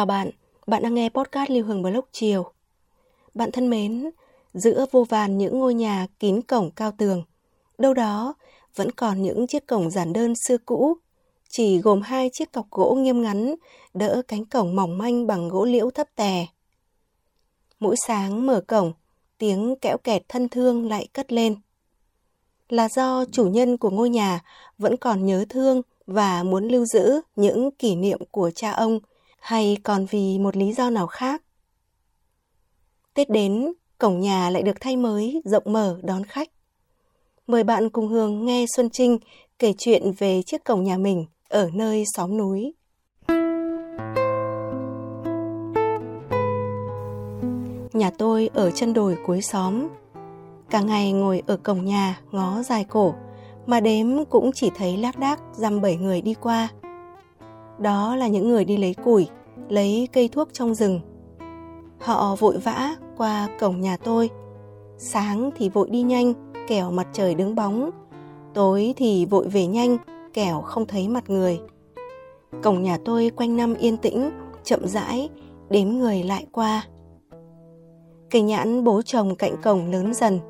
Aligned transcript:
Chào 0.00 0.06
bạn, 0.06 0.30
bạn 0.66 0.82
đang 0.82 0.94
nghe 0.94 1.08
podcast 1.08 1.50
Lưu 1.50 1.64
Hương 1.64 1.82
Blog 1.82 2.04
chiều. 2.12 2.52
Bạn 3.34 3.52
thân 3.52 3.70
mến, 3.70 4.10
giữa 4.54 4.86
vô 4.90 5.04
vàn 5.04 5.38
những 5.38 5.58
ngôi 5.58 5.74
nhà 5.74 6.06
kín 6.18 6.42
cổng 6.42 6.70
cao 6.70 6.92
tường, 6.98 7.22
đâu 7.78 7.94
đó 7.94 8.34
vẫn 8.74 8.90
còn 8.90 9.22
những 9.22 9.46
chiếc 9.46 9.66
cổng 9.66 9.90
giản 9.90 10.12
đơn 10.12 10.34
xưa 10.46 10.56
cũ, 10.58 10.96
chỉ 11.48 11.78
gồm 11.78 12.02
hai 12.02 12.30
chiếc 12.32 12.52
cọc 12.52 12.70
gỗ 12.70 12.94
nghiêm 12.94 13.22
ngắn 13.22 13.54
đỡ 13.94 14.22
cánh 14.28 14.44
cổng 14.44 14.76
mỏng 14.76 14.98
manh 14.98 15.26
bằng 15.26 15.48
gỗ 15.48 15.64
liễu 15.64 15.90
thấp 15.90 16.06
tè. 16.14 16.46
Mỗi 17.80 17.96
sáng 18.06 18.46
mở 18.46 18.60
cổng, 18.66 18.92
tiếng 19.38 19.74
kẽo 19.80 19.96
kẹt 19.98 20.22
thân 20.28 20.48
thương 20.48 20.88
lại 20.88 21.08
cất 21.12 21.32
lên. 21.32 21.56
Là 22.68 22.88
do 22.88 23.24
chủ 23.32 23.46
nhân 23.46 23.76
của 23.76 23.90
ngôi 23.90 24.10
nhà 24.10 24.40
vẫn 24.78 24.96
còn 24.96 25.26
nhớ 25.26 25.44
thương 25.48 25.82
và 26.06 26.42
muốn 26.42 26.68
lưu 26.68 26.84
giữ 26.84 27.20
những 27.36 27.70
kỷ 27.70 27.94
niệm 27.94 28.20
của 28.30 28.50
cha 28.54 28.70
ông 28.70 29.00
hay 29.40 29.76
còn 29.82 30.06
vì 30.10 30.38
một 30.38 30.56
lý 30.56 30.72
do 30.72 30.90
nào 30.90 31.06
khác. 31.06 31.42
Tết 33.14 33.30
đến, 33.30 33.72
cổng 33.98 34.20
nhà 34.20 34.50
lại 34.50 34.62
được 34.62 34.80
thay 34.80 34.96
mới, 34.96 35.42
rộng 35.44 35.62
mở 35.66 35.98
đón 36.02 36.24
khách. 36.24 36.48
Mời 37.46 37.64
bạn 37.64 37.90
cùng 37.90 38.08
Hương 38.08 38.44
nghe 38.44 38.64
Xuân 38.76 38.90
Trinh 38.90 39.18
kể 39.58 39.72
chuyện 39.78 40.12
về 40.18 40.42
chiếc 40.42 40.64
cổng 40.64 40.84
nhà 40.84 40.96
mình 40.96 41.26
ở 41.48 41.70
nơi 41.74 42.04
xóm 42.16 42.36
núi. 42.36 42.74
Nhà 47.92 48.10
tôi 48.18 48.50
ở 48.54 48.70
chân 48.70 48.92
đồi 48.92 49.16
cuối 49.26 49.42
xóm. 49.42 49.88
Cả 50.70 50.80
ngày 50.80 51.12
ngồi 51.12 51.42
ở 51.46 51.56
cổng 51.56 51.84
nhà 51.84 52.20
ngó 52.30 52.62
dài 52.62 52.84
cổ, 52.84 53.14
mà 53.66 53.80
đếm 53.80 54.24
cũng 54.24 54.50
chỉ 54.54 54.70
thấy 54.76 54.96
lác 54.96 55.18
đác 55.18 55.40
dăm 55.52 55.80
bảy 55.80 55.96
người 55.96 56.20
đi 56.20 56.34
qua. 56.34 56.68
Đó 57.80 58.16
là 58.16 58.28
những 58.28 58.48
người 58.48 58.64
đi 58.64 58.76
lấy 58.76 58.94
củi, 58.94 59.28
lấy 59.68 60.08
cây 60.12 60.28
thuốc 60.28 60.48
trong 60.52 60.74
rừng. 60.74 61.00
Họ 62.00 62.36
vội 62.36 62.58
vã 62.58 62.96
qua 63.16 63.48
cổng 63.60 63.80
nhà 63.80 63.96
tôi. 63.96 64.30
Sáng 64.98 65.50
thì 65.56 65.68
vội 65.68 65.90
đi 65.90 66.02
nhanh, 66.02 66.32
kẻo 66.68 66.90
mặt 66.90 67.06
trời 67.12 67.34
đứng 67.34 67.54
bóng. 67.54 67.90
Tối 68.54 68.94
thì 68.96 69.26
vội 69.26 69.48
về 69.48 69.66
nhanh, 69.66 69.96
kẻo 70.32 70.60
không 70.60 70.86
thấy 70.86 71.08
mặt 71.08 71.30
người. 71.30 71.60
Cổng 72.62 72.82
nhà 72.82 72.98
tôi 73.04 73.30
quanh 73.36 73.56
năm 73.56 73.74
yên 73.74 73.96
tĩnh, 73.96 74.30
chậm 74.64 74.86
rãi, 74.86 75.28
đếm 75.70 75.88
người 75.88 76.22
lại 76.22 76.46
qua. 76.52 76.82
Cây 78.30 78.42
nhãn 78.42 78.84
bố 78.84 79.02
trồng 79.02 79.36
cạnh 79.36 79.54
cổng 79.62 79.90
lớn 79.90 80.14
dần, 80.14 80.40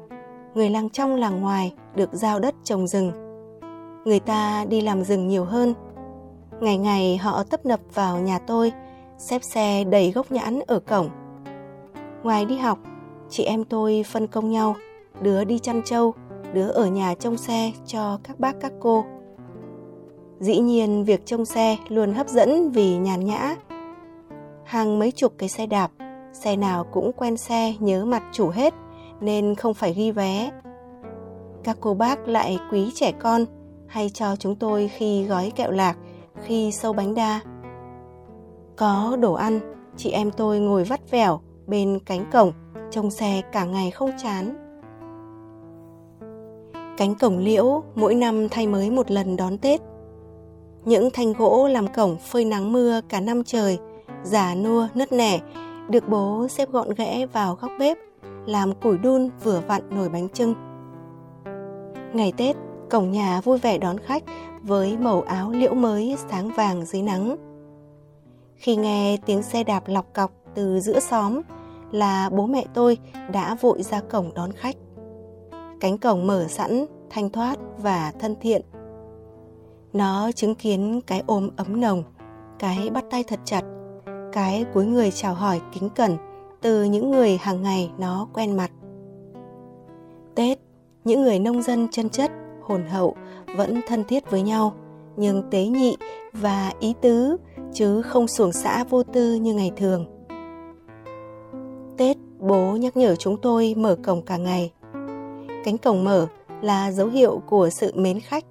người 0.55 0.71
làng 0.71 0.91
trong 0.91 1.15
làng 1.15 1.41
ngoài 1.41 1.75
được 1.97 2.11
giao 2.13 2.41
đất 2.41 2.55
trồng 2.65 2.87
rừng. 2.87 3.13
Người 4.05 4.21
ta 4.21 4.65
đi 4.65 4.81
làm 4.81 5.05
rừng 5.05 5.29
nhiều 5.29 5.45
hơn. 5.45 5.75
Ngày 6.61 6.79
ngày 6.79 7.17
họ 7.17 7.43
tấp 7.43 7.67
nập 7.67 7.81
vào 7.95 8.19
nhà 8.19 8.39
tôi, 8.39 8.73
xếp 9.19 9.43
xe 9.43 9.85
đầy 9.85 10.11
gốc 10.11 10.33
nhãn 10.33 10.61
ở 10.67 10.81
cổng. 10.81 11.09
Ngoài 12.23 12.45
đi 12.45 12.57
học, 12.57 12.79
chị 13.31 13.45
em 13.45 13.65
tôi 13.65 14.05
phân 14.13 14.27
công 14.27 14.51
nhau, 14.51 14.77
đứa 15.21 15.45
đi 15.45 15.59
chăn 15.59 15.83
trâu, 15.85 16.15
đứa 16.53 16.69
ở 16.69 16.87
nhà 16.87 17.15
trông 17.15 17.37
xe 17.37 17.73
cho 17.87 18.19
các 18.23 18.41
bác 18.41 18.61
các 18.61 18.73
cô. 18.81 19.05
Dĩ 20.41 20.59
nhiên 20.59 21.05
việc 21.05 21.27
trông 21.27 21.45
xe 21.45 21.77
luôn 21.89 22.15
hấp 22.15 22.29
dẫn 22.29 22.71
vì 22.71 22.97
nhàn 22.97 23.25
nhã. 23.25 23.57
Hàng 24.65 24.99
mấy 24.99 25.11
chục 25.11 25.33
cái 25.39 25.49
xe 25.49 25.67
đạp, 25.67 25.91
xe 26.33 26.57
nào 26.57 26.85
cũng 26.85 27.13
quen 27.13 27.37
xe 27.37 27.75
nhớ 27.79 28.05
mặt 28.05 28.23
chủ 28.33 28.49
hết 28.49 28.75
nên 29.21 29.55
không 29.55 29.75
phải 29.75 29.95
ghi 29.95 30.11
vé. 30.11 30.51
Các 31.65 31.77
cô 31.81 31.95
bác 31.95 32.29
lại 32.29 32.59
quý 32.73 32.91
trẻ 32.95 33.13
con 33.13 33.45
hay 33.87 34.11
cho 34.11 34.37
chúng 34.37 34.57
tôi 34.57 34.89
khi 34.89 35.25
gói 35.25 35.53
kẹo 35.57 35.71
lạc, 35.71 35.97
khi 36.43 36.73
sâu 36.73 36.93
bánh 36.93 37.15
đa. 37.15 37.41
Có 38.77 39.17
đồ 39.21 39.33
ăn, 39.33 39.61
chị 39.97 40.11
em 40.11 40.31
tôi 40.31 40.61
ngồi 40.61 40.85
vắt 40.85 41.11
vẻo 41.11 41.41
bên 41.67 41.99
cánh 42.07 42.25
cổng, 42.33 42.53
trông 42.91 43.11
xe 43.11 43.43
cả 43.53 43.65
ngày 43.65 43.91
không 43.91 44.11
chán. 44.23 44.57
Cánh 46.97 47.15
cổng 47.15 47.39
liễu 47.39 47.83
mỗi 47.95 48.15
năm 48.15 48.49
thay 48.49 48.67
mới 48.67 48.91
một 48.91 49.11
lần 49.11 49.37
đón 49.37 49.59
Tết. 49.59 49.81
Những 50.85 51.09
thanh 51.13 51.33
gỗ 51.33 51.69
làm 51.69 51.87
cổng 51.89 52.17
phơi 52.17 52.45
nắng 52.45 52.73
mưa 52.73 53.01
cả 53.09 53.21
năm 53.21 53.45
trời, 53.45 53.79
già 54.23 54.55
nua 54.55 54.87
nứt 54.95 55.13
nẻ, 55.13 55.41
được 55.89 56.09
bố 56.09 56.47
xếp 56.49 56.71
gọn 56.71 56.89
ghẽ 56.97 57.27
vào 57.27 57.55
góc 57.61 57.71
bếp, 57.79 57.99
làm 58.47 58.75
củi 58.75 58.99
đun 58.99 59.29
vừa 59.45 59.61
vặn 59.67 59.83
nồi 59.91 60.09
bánh 60.09 60.29
trưng. 60.29 60.55
Ngày 62.13 62.33
Tết, 62.37 62.57
cổng 62.91 63.13
nhà 63.13 63.41
vui 63.41 63.59
vẻ 63.59 63.79
đón 63.79 63.99
khách 63.99 64.23
với 64.63 64.97
màu 64.97 65.23
áo 65.23 65.51
liễu 65.51 65.75
mới 65.75 66.17
sáng 66.31 66.51
vàng 66.57 66.85
dưới 66.85 67.03
nắng. 67.03 67.37
Khi 68.57 68.77
nghe 68.77 69.17
tiếng 69.27 69.43
xe 69.43 69.65
đạp 69.65 69.83
lọc 69.87 70.15
cọc 70.15 70.33
từ 70.55 70.81
giữa 70.81 71.01
xóm 71.01 71.41
là 71.93 72.31
bố 72.31 72.47
mẹ 72.47 72.65
tôi 72.75 72.99
đã 73.33 73.55
vội 73.61 73.83
ra 73.83 74.01
cổng 74.01 74.35
đón 74.35 74.53
khách. 74.53 74.77
Cánh 75.81 75.99
cổng 75.99 76.27
mở 76.27 76.47
sẵn, 76.49 76.85
thanh 77.11 77.31
thoát 77.31 77.59
và 77.79 78.13
thân 78.19 78.37
thiện. 78.41 78.63
Nó 79.93 80.33
chứng 80.33 80.55
kiến 80.55 81.01
cái 81.07 81.23
ôm 81.27 81.51
ấm 81.57 81.81
nồng, 81.81 82.03
cái 82.59 82.91
bắt 82.91 83.05
tay 83.11 83.25
thật 83.25 83.41
chặt, 83.45 83.63
cái 84.33 84.65
cuối 84.75 84.87
người 84.87 85.11
chào 85.11 85.35
hỏi 85.35 85.61
kính 85.73 85.89
cẩn 85.91 86.17
từ 86.61 86.85
những 86.85 87.11
người 87.11 87.37
hàng 87.37 87.63
ngày 87.63 87.91
nó 87.99 88.29
quen 88.35 88.57
mặt. 88.57 88.71
Tết, 90.35 90.59
những 91.05 91.23
người 91.23 91.39
nông 91.39 91.63
dân 91.63 91.89
chân 91.91 92.09
chất, 92.09 92.31
hồn 92.63 92.87
hậu 92.87 93.17
vẫn 93.57 93.81
thân 93.89 94.05
thiết 94.05 94.31
với 94.31 94.43
nhau, 94.43 94.75
nhưng 95.17 95.51
tế 95.51 95.65
nhị 95.65 95.97
và 96.33 96.73
ý 96.81 96.95
tứ 97.01 97.37
chứ 97.73 98.03
không 98.03 98.29
xuồng 98.29 98.53
xã 98.53 98.85
vô 98.85 99.03
tư 99.03 99.35
như 99.35 99.55
ngày 99.55 99.73
thường. 99.77 100.07
Tết, 101.97 102.17
bố 102.39 102.77
nhắc 102.77 102.97
nhở 102.97 103.17
chúng 103.17 103.37
tôi 103.37 103.75
mở 103.77 103.97
cổng 104.05 104.23
cả 104.23 104.37
ngày. 104.37 104.73
Cánh 105.65 105.79
cổng 105.79 106.05
mở 106.05 106.27
là 106.63 106.93
dấu 106.93 107.09
hiệu 107.09 107.43
của 107.47 107.71
sự 107.71 107.93
mến 107.95 108.21
khách, 108.21 108.45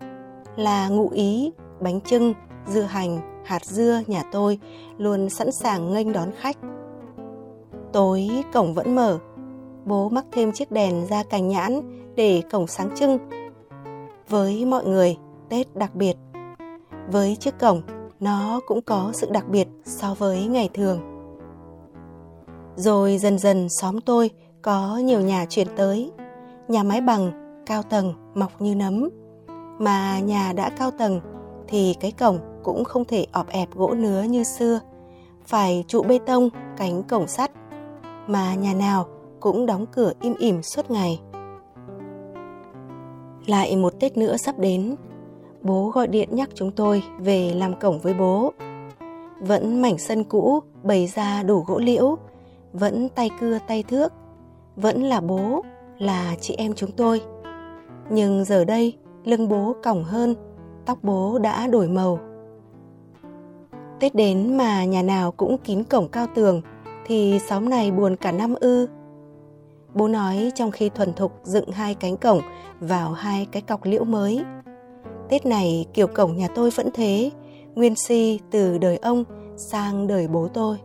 là 0.56 0.90
ngụ 0.90 1.10
ý, 1.10 1.52
bánh 1.80 2.02
trưng, 2.02 2.34
dưa 2.68 2.82
hành, 2.82 3.42
hạt 3.46 3.66
dưa 3.66 4.02
nhà 4.08 4.24
tôi 4.32 4.60
luôn 4.98 5.30
sẵn 5.30 5.52
sàng 5.52 5.94
nghênh 5.94 6.14
đón 6.14 6.32
khách. 6.40 6.58
Tối 7.94 8.30
cổng 8.54 8.74
vẫn 8.74 8.96
mở, 8.96 9.20
bố 9.86 10.10
mắc 10.10 10.26
thêm 10.32 10.52
chiếc 10.52 10.72
đèn 10.72 11.08
ra 11.10 11.24
cành 11.24 11.48
nhãn 11.48 11.82
để 12.16 12.42
cổng 12.52 12.68
sáng 12.68 12.90
trưng. 12.96 13.18
Với 14.30 14.66
mọi 14.66 14.86
người, 14.86 15.18
Tết 15.50 15.76
đặc 15.76 15.96
biệt. 15.96 16.18
Với 17.12 17.36
chiếc 17.36 17.60
cổng, 17.60 17.82
nó 18.20 18.60
cũng 18.68 18.82
có 18.82 19.12
sự 19.14 19.30
đặc 19.32 19.50
biệt 19.50 19.68
so 19.86 20.14
với 20.14 20.46
ngày 20.46 20.70
thường. 20.74 21.00
Rồi 22.76 23.18
dần 23.18 23.40
dần 23.40 23.68
xóm 23.70 24.02
tôi 24.02 24.30
có 24.62 24.98
nhiều 24.98 25.22
nhà 25.22 25.46
chuyển 25.50 25.68
tới, 25.76 26.12
nhà 26.68 26.84
mái 26.84 27.02
bằng, 27.02 27.32
cao 27.66 27.84
tầng, 27.84 28.14
mọc 28.34 28.62
như 28.62 28.76
nấm. 28.76 29.10
Mà 29.80 30.20
nhà 30.20 30.54
đã 30.54 30.70
cao 30.70 30.92
tầng 30.92 31.22
thì 31.68 31.96
cái 32.00 32.12
cổng 32.12 32.40
cũng 32.64 32.84
không 32.84 33.06
thể 33.06 33.26
ọp 33.32 33.50
ẹp 33.50 33.76
gỗ 33.76 33.94
nứa 33.98 34.24
như 34.24 34.44
xưa, 34.44 34.80
phải 35.46 35.84
trụ 35.88 36.04
bê 36.04 36.20
tông, 36.26 36.50
cánh 36.78 37.04
cổng 37.04 37.28
sắt. 37.28 37.52
Mà 38.28 38.56
nhà 38.56 38.74
nào 38.74 39.06
cũng 39.40 39.66
đóng 39.66 39.86
cửa 39.86 40.14
im 40.22 40.36
ỉm 40.40 40.64
suốt 40.64 40.92
ngày. 40.92 41.20
Lại 43.50 43.76
một 43.76 44.00
Tết 44.00 44.18
nữa 44.18 44.38
sắp 44.38 44.60
đến, 44.60 44.96
bố 45.62 45.90
gọi 45.90 46.08
điện 46.08 46.30
nhắc 46.32 46.50
chúng 46.54 46.72
tôi 46.72 47.04
về 47.20 47.54
làm 47.56 47.80
cổng 47.80 48.00
với 48.00 48.14
bố. 48.14 48.54
Vẫn 49.40 49.82
mảnh 49.82 49.98
sân 49.98 50.24
cũ 50.24 50.60
bày 50.84 51.08
ra 51.08 51.44
đủ 51.44 51.64
gỗ 51.68 51.80
liễu, 51.80 52.18
vẫn 52.74 53.10
tay 53.10 53.30
cưa 53.40 53.60
tay 53.68 53.84
thước, 53.84 54.14
vẫn 54.76 55.04
là 55.04 55.22
bố, 55.22 55.64
là 55.98 56.36
chị 56.42 56.56
em 56.58 56.74
chúng 56.74 56.92
tôi. 56.92 57.22
Nhưng 58.10 58.46
giờ 58.46 58.66
đây, 58.66 58.94
lưng 59.26 59.50
bố 59.50 59.76
còng 59.84 60.04
hơn, 60.04 60.36
tóc 60.86 60.98
bố 61.04 61.40
đã 61.40 61.68
đổi 61.68 61.88
màu. 61.88 62.20
Tết 64.00 64.16
đến 64.16 64.58
mà 64.58 64.86
nhà 64.86 65.02
nào 65.02 65.32
cũng 65.32 65.58
kín 65.58 65.84
cổng 65.84 66.08
cao 66.08 66.28
tường, 66.36 66.62
thì 67.06 67.40
xóm 67.40 67.70
này 67.70 67.92
buồn 67.92 68.16
cả 68.16 68.32
năm 68.32 68.56
ư. 68.60 68.88
Bố 69.94 70.08
nói 70.08 70.52
trong 70.56 70.72
khi 70.72 70.90
thuần 70.90 71.14
thục 71.14 71.32
dựng 71.44 71.72
hai 71.72 71.96
cánh 71.96 72.18
cổng 72.18 72.42
vào 72.80 73.12
hai 73.12 73.48
cái 73.52 73.62
cọc 73.62 73.86
liễu 73.86 74.04
mới. 74.04 74.44
Tết 75.30 75.46
này 75.46 75.86
kiểu 75.94 76.08
cổng 76.08 76.38
nhà 76.38 76.48
tôi 76.56 76.70
vẫn 76.70 76.90
thế, 76.94 77.32
nguyên 77.76 77.96
si 77.96 78.40
từ 78.52 78.78
đời 78.78 78.98
ông 78.98 79.24
sang 79.58 80.08
đời 80.08 80.28
bố 80.28 80.48
tôi. 80.54 80.78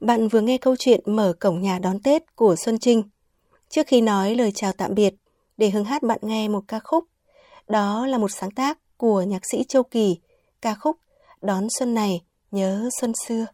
Bạn 0.00 0.28
vừa 0.28 0.40
nghe 0.40 0.58
câu 0.58 0.76
chuyện 0.78 1.00
mở 1.06 1.32
cổng 1.40 1.62
nhà 1.62 1.78
đón 1.78 2.00
Tết 2.02 2.36
của 2.36 2.56
Xuân 2.56 2.78
Trinh. 2.78 3.02
Trước 3.68 3.86
khi 3.86 4.00
nói 4.00 4.34
lời 4.34 4.52
chào 4.54 4.72
tạm 4.72 4.94
biệt, 4.94 5.14
để 5.56 5.70
hứng 5.70 5.84
hát 5.84 6.02
bạn 6.02 6.18
nghe 6.22 6.48
một 6.48 6.62
ca 6.68 6.78
khúc. 6.78 7.04
Đó 7.68 8.06
là 8.06 8.18
một 8.18 8.30
sáng 8.30 8.50
tác 8.50 8.78
của 8.96 9.22
nhạc 9.22 9.42
sĩ 9.50 9.64
Châu 9.68 9.82
Kỳ, 9.82 10.20
ca 10.60 10.74
khúc 10.74 10.96
Đón 11.46 11.66
Xuân 11.78 11.94
này 11.94 12.20
nhớ 12.50 12.88
xuân 13.00 13.12
xưa. 13.26 13.46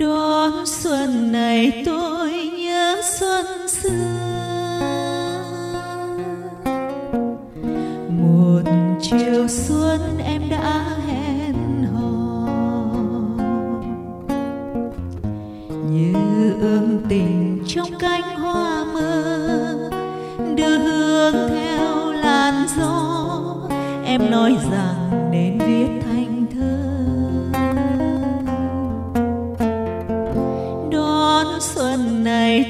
Đón 0.00 0.66
xuân 0.66 1.32
này 1.32 1.82
tôi 1.86 2.50
nhớ 2.58 3.02
xuân 3.18 3.46
xưa. 3.68 3.90
Một 8.08 8.62
chiều 9.00 9.48
xuân 9.48 10.00
em 10.24 10.42
đã 10.50 10.84
hẹn 11.06 11.84
hò. 11.94 12.46
Như 15.90 16.14
ươm 16.60 17.00
tình 17.08 17.62
trong 17.66 17.88
cánh 17.98 18.36
hoa 18.36 18.84
mơ, 18.94 19.90
đưa 20.56 20.78
hương 20.78 21.48
theo 21.50 22.12
làn 22.12 22.66
gió. 22.78 23.26
Em 24.04 24.30
nói 24.30 24.56
rằng 24.70 25.28
nên 25.32 25.58
viết 25.58 25.88
thơ 26.02 26.09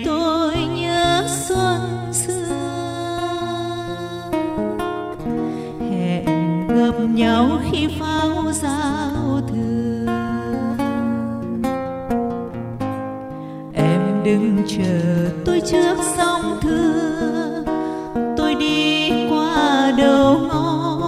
tôi 0.05 0.55
nhớ 0.57 1.25
xuân 1.29 1.81
xưa 2.13 2.33
hẹn 5.91 6.25
gặp 6.69 6.95
nhau 7.15 7.61
khi 7.71 7.89
pháo 7.99 8.53
giao 8.53 9.41
thừa. 9.49 10.07
Em 13.75 14.23
đừng 14.25 14.63
chờ 14.69 15.31
tôi 15.45 15.61
trước 15.67 15.97
sông 16.17 16.59
thưa. 16.63 17.65
Tôi 18.37 18.55
đi 18.55 19.11
qua 19.31 19.93
đầu 19.99 20.39
ngõ. 20.39 20.99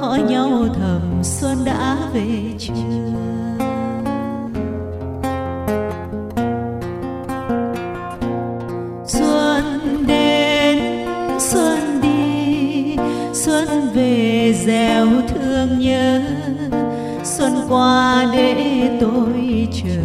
Hỏi 0.00 0.22
nhau 0.22 0.66
thầm 0.74 1.20
xuân 1.22 1.58
đã 1.64 1.96
về 2.14 2.28
chưa? 2.58 3.03
Gieo 14.54 15.06
thương 15.28 15.78
nhớ, 15.78 16.20
xuân 17.24 17.52
qua 17.68 18.26
để 18.32 18.90
tôi 19.00 19.68
chờ. 19.72 20.02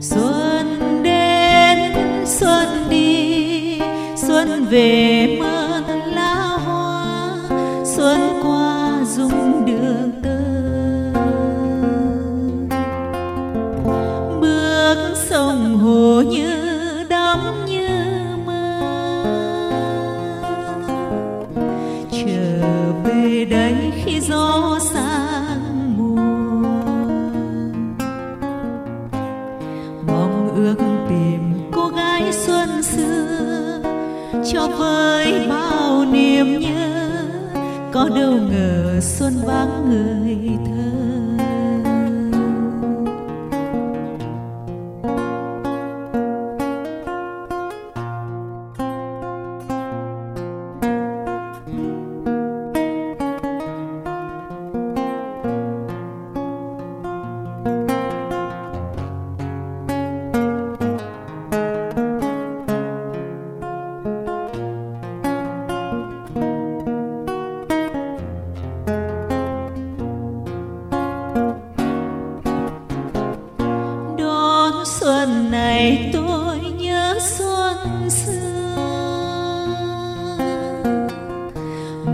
Xuân 0.00 1.02
đến, 1.02 1.78
xuân 2.24 2.68
đi, 2.90 3.78
xuân 4.16 4.64
về 4.70 5.36
mơ 5.40 5.62
xuân 7.84 8.20
qua 8.42 9.04
dung 9.04 9.66
đường. 9.66 10.21
Ước 30.62 30.76
tìm 31.08 31.70
cô 31.72 31.88
gái 31.88 32.32
xuân 32.32 32.82
xưa, 32.82 33.80
cho 34.52 34.68
với 34.78 35.46
bao 35.48 36.04
niềm 36.04 36.60
nhớ. 36.60 37.10
Có 37.92 38.08
đâu 38.08 38.32
ngờ 38.32 39.00
xuân 39.00 39.32
vắng 39.46 39.90
người 39.90 40.38
nay 75.50 76.10
tôi 76.12 76.58
nhớ 76.78 77.18
xuân 77.20 78.10
xưa, 78.10 78.32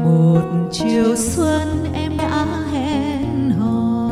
một 0.05 0.43
chiều 0.73 1.17
xuân 1.17 1.69
em 1.95 2.17
đã 2.17 2.47
hẹn 2.73 3.51
hò. 3.51 4.09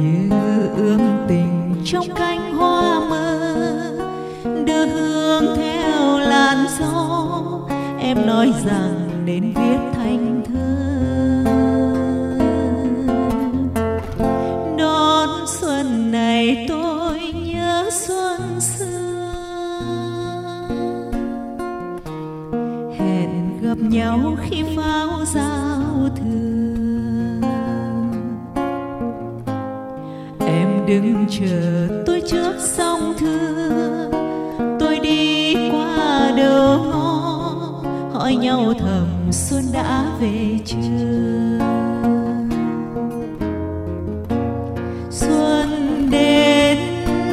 Như 0.00 0.30
ươm 0.76 1.00
tình 1.28 1.74
trong 1.84 2.06
cánh 2.16 2.54
hoa 2.54 3.00
mơ 3.10 3.38
đưa 4.66 4.86
hương 4.86 5.56
theo 5.56 6.18
làn 6.18 6.66
gió. 6.78 7.18
Em 7.98 8.26
nói 8.26 8.52
rằng 8.66 9.08
nên 9.24 9.52
viết 9.52 9.78
thành 9.94 10.42
thơ. 10.46 10.91
Nhau 23.92 24.36
khi 24.42 24.62
pháo 24.76 25.24
giao 25.24 26.08
thừa. 26.16 27.48
Em 30.46 30.86
đừng 30.86 31.26
chờ 31.30 31.88
tôi 32.06 32.22
trước 32.30 32.54
sông 32.58 33.14
thưa 33.18 34.10
tôi 34.80 34.98
đi 34.98 35.54
qua 35.70 36.32
đầu 36.36 36.84
ngõ, 36.84 37.82
hỏi 38.12 38.34
nhau 38.36 38.74
thầm 38.78 39.06
xuân 39.32 39.64
đã 39.72 40.04
về 40.20 40.58
chưa. 40.64 41.58
Xuân 45.10 46.08
đến, 46.10 46.78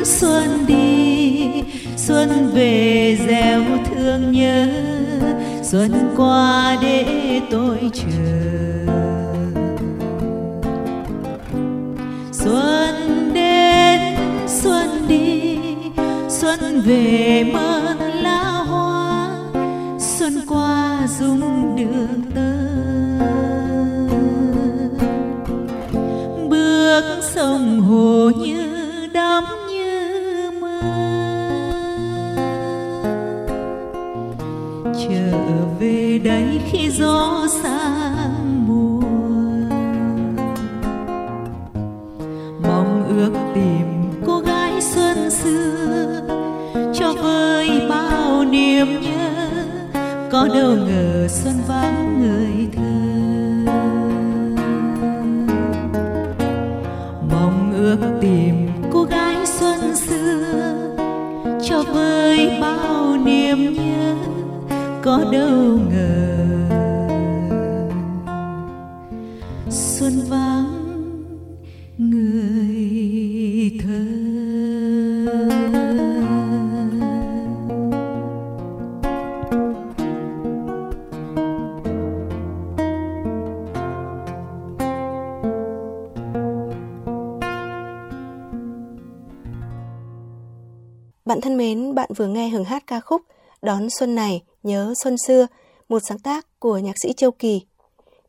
xuân 0.04 0.66
đi, 0.68 1.52
xuân 1.98 2.52
về 2.54 3.18
gieo 3.28 3.62
thương 3.86 4.32
nhớ 4.32 4.68
xuân 5.72 6.14
qua 6.18 6.78
để 6.82 7.42
tôi 7.52 7.80
chờ. 7.94 8.04
Xuân 12.32 13.32
đến, 13.34 14.16
xuân 14.48 15.08
đi, 15.08 15.58
xuân 16.30 16.82
về 16.86 17.44
mơ 17.54 17.96
lá 18.22 18.44
hoa. 18.44 19.32
Xuân 20.00 20.34
qua 20.48 21.08
dung 21.20 21.76
đường 21.76 22.22
tơ. 22.36 22.54
Bước 26.50 27.04
sông 27.22 27.82
hồ 27.82 28.32
như 28.38 28.68
đắm 29.14 29.44
có 50.32 50.48
đâu 50.48 50.76
ngờ 50.76 51.28
xuân 51.28 51.56
vắng 51.68 52.22
người 52.22 52.68
thơ. 52.76 52.82
Mong 57.32 57.74
ước 57.78 57.98
tìm 58.22 58.70
cô 58.92 59.04
gái 59.04 59.46
xuân 59.46 59.96
xưa, 59.96 60.74
cho 61.64 61.84
vơi 61.94 62.58
bao 62.62 63.18
niềm 63.26 63.74
nhớ, 63.74 64.16
có 65.02 65.24
đâu 65.32 65.80
ngờ. 65.92 66.36
Xuân 69.70 70.14
vắng 70.30 70.79
Bạn 91.30 91.42
thân 91.42 91.58
mến, 91.58 91.96
bạn 91.96 92.10
vừa 92.16 92.28
nghe 92.28 92.50
hưởng 92.50 92.64
hát 92.64 92.84
ca 92.88 93.00
khúc 93.00 93.22
Đón 93.62 93.90
Xuân 93.90 94.16
này, 94.16 94.44
nhớ 94.64 94.94
Xuân 95.04 95.16
xưa, 95.28 95.48
một 95.90 96.00
sáng 96.08 96.20
tác 96.20 96.60
của 96.60 96.78
nhạc 96.78 96.96
sĩ 97.04 97.14
Châu 97.14 97.32
Kỳ. 97.32 97.62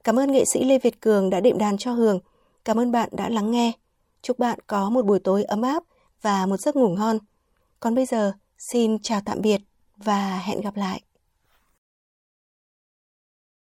Cảm 0.05 0.19
ơn 0.19 0.33
nghệ 0.33 0.45
sĩ 0.53 0.65
Lê 0.65 0.79
Việt 0.79 1.01
Cường 1.01 1.31
đã 1.31 1.41
đệm 1.41 1.59
đàn 1.59 1.79
cho 1.79 1.93
Hường. 1.93 2.21
Cảm 2.65 2.79
ơn 2.79 2.93
bạn 2.93 3.09
đã 3.13 3.29
lắng 3.29 3.51
nghe. 3.51 3.73
Chúc 4.23 4.39
bạn 4.39 4.59
có 4.67 4.91
một 4.91 5.05
buổi 5.05 5.19
tối 5.19 5.45
ấm 5.45 5.63
áp 5.63 5.83
và 6.23 6.47
một 6.47 6.57
giấc 6.61 6.77
ngủ 6.77 6.89
ngon. 6.89 7.19
Còn 7.81 7.95
bây 7.95 8.07
giờ, 8.07 8.33
xin 8.59 8.99
chào 8.99 9.21
tạm 9.25 9.41
biệt 9.41 9.61
và 9.97 10.39
hẹn 10.45 10.61
gặp 10.61 10.77
lại. 10.77 11.03